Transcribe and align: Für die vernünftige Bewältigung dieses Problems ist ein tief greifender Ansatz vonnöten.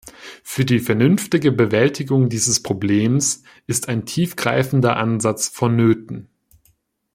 Für 0.41 0.65
die 0.65 0.79
vernünftige 0.79 1.51
Bewältigung 1.51 2.27
dieses 2.27 2.63
Problems 2.63 3.43
ist 3.67 3.87
ein 3.87 4.07
tief 4.07 4.35
greifender 4.35 4.97
Ansatz 4.97 5.47
vonnöten. 5.47 6.27